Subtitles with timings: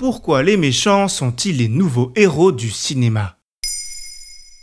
[0.00, 3.36] Pourquoi les méchants sont-ils les nouveaux héros du cinéma?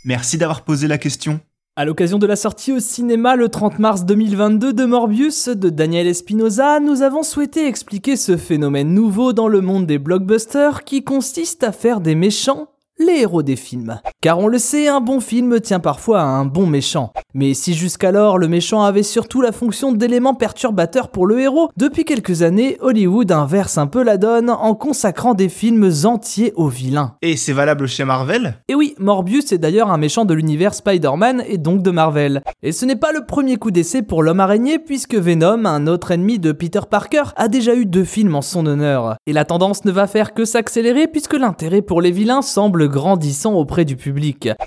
[0.04, 1.38] Merci d'avoir posé la question.
[1.76, 6.08] À l'occasion de la sortie au cinéma le 30 mars 2022 de Morbius de Daniel
[6.08, 11.62] Espinosa, nous avons souhaité expliquer ce phénomène nouveau dans le monde des blockbusters qui consiste
[11.62, 12.66] à faire des méchants
[12.98, 14.00] les héros des films.
[14.20, 17.12] Car on le sait, un bon film tient parfois à un bon méchant.
[17.34, 22.04] Mais si jusqu'alors le méchant avait surtout la fonction d'élément perturbateur pour le héros, depuis
[22.04, 27.14] quelques années, Hollywood inverse un peu la donne en consacrant des films entiers aux vilains.
[27.22, 28.58] Et c'est valable chez Marvel?
[28.66, 32.42] Et oui, Morbius est d'ailleurs un méchant de l'univers Spider-Man et donc de Marvel.
[32.64, 36.10] Et ce n'est pas le premier coup d'essai pour l'homme araignée puisque Venom, un autre
[36.10, 39.14] ennemi de Peter Parker, a déjà eu deux films en son honneur.
[39.28, 43.54] Et la tendance ne va faire que s'accélérer puisque l'intérêt pour les vilains semble grandissant
[43.54, 44.07] auprès du public.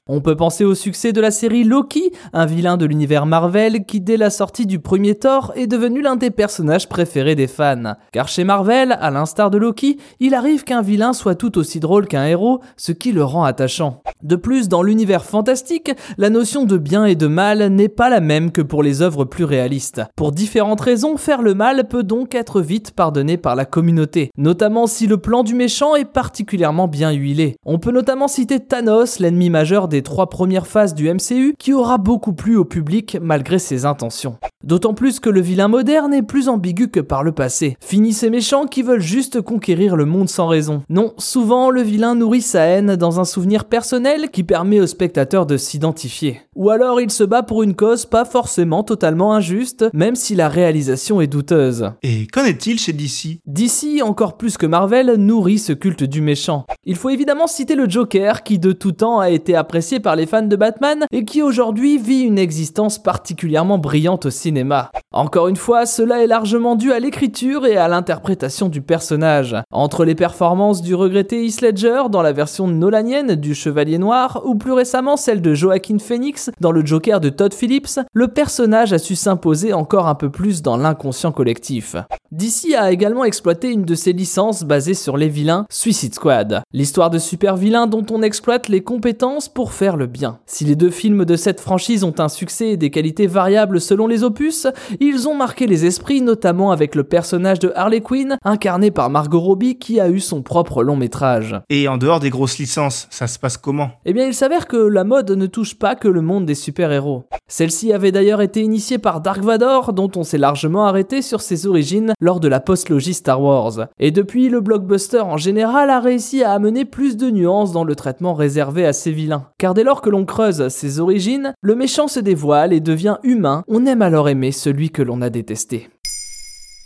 [0.07, 4.01] On peut penser au succès de la série Loki, un vilain de l'univers Marvel qui
[4.01, 7.95] dès la sortie du premier Thor est devenu l'un des personnages préférés des fans.
[8.11, 12.07] Car chez Marvel, à l'instar de Loki, il arrive qu'un vilain soit tout aussi drôle
[12.07, 14.01] qu'un héros, ce qui le rend attachant.
[14.23, 18.19] De plus, dans l'univers fantastique, la notion de bien et de mal n'est pas la
[18.19, 20.01] même que pour les œuvres plus réalistes.
[20.15, 24.87] Pour différentes raisons, faire le mal peut donc être vite pardonné par la communauté, notamment
[24.87, 27.55] si le plan du méchant est particulièrement bien huilé.
[27.65, 31.97] On peut notamment citer Thanos, l'ennemi majeur des trois premières phases du MCU, qui aura
[31.97, 34.35] beaucoup plu au public malgré ses intentions.
[34.61, 37.77] D'autant plus que le vilain moderne est plus ambigu que par le passé.
[37.79, 40.83] Fini ces méchants qui veulent juste conquérir le monde sans raison.
[40.89, 45.45] Non, souvent le vilain nourrit sa haine dans un souvenir personnel qui permet au spectateur
[45.45, 46.41] de s'identifier.
[46.55, 50.49] Ou alors il se bat pour une cause pas forcément totalement injuste, même si la
[50.49, 51.91] réalisation est douteuse.
[52.03, 56.65] Et qu'en est-il chez DC DC, encore plus que Marvel, nourrit ce culte du méchant.
[56.83, 60.25] Il faut évidemment citer le Joker, qui de tout temps a été apprécié par les
[60.25, 64.91] fans de Batman et qui aujourd'hui vit une existence particulièrement brillante au cinéma.
[65.13, 69.55] Encore une fois, cela est largement dû à l'écriture et à l'interprétation du personnage.
[69.71, 74.55] Entre les performances du regretté Heath Ledger dans la version nolanienne du Chevalier Noir, ou
[74.55, 78.99] plus récemment celle de Joaquin Phoenix dans le Joker de Todd Phillips, le personnage a
[78.99, 81.95] su s'imposer encore un peu plus dans l'inconscient collectif.
[82.33, 86.61] DC a également exploité une de ses licences basée sur les vilains, Suicide Squad.
[86.71, 90.39] L'histoire de super vilains dont on exploite les compétences pour faire le bien.
[90.45, 94.07] Si les deux films de cette franchise ont un succès et des qualités variables selon
[94.07, 94.65] les opus,
[95.01, 99.41] ils ont marqué les esprits notamment avec le personnage de Harley Quinn, incarné par Margot
[99.41, 101.59] Robbie qui a eu son propre long métrage.
[101.69, 103.89] Et en dehors des grosses licences, ça se passe comment?
[104.05, 107.25] Eh bien il s'avère que la mode ne touche pas que le monde des super-héros.
[107.49, 111.67] Celle-ci avait d'ailleurs été initiée par Dark Vador, dont on s'est largement arrêté sur ses
[111.67, 113.87] origines lors de la post-logie Star Wars.
[113.99, 117.95] Et depuis, le blockbuster en général a réussi à amener plus de nuances dans le
[117.95, 119.49] traitement réservé à ces vilains.
[119.57, 123.63] Car dès lors que l'on creuse ses origines, le méchant se dévoile et devient humain,
[123.67, 125.89] on aime alors aimer celui que l'on a détesté.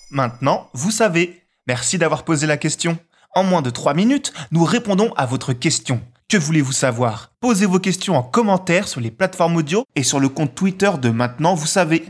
[0.09, 1.41] Maintenant, vous savez.
[1.67, 2.97] Merci d'avoir posé la question.
[3.35, 6.00] En moins de 3 minutes, nous répondons à votre question.
[6.29, 7.34] Que voulez-vous savoir?
[7.40, 11.09] Posez vos questions en commentaire sur les plateformes audio et sur le compte Twitter de
[11.09, 12.06] Maintenant, vous savez.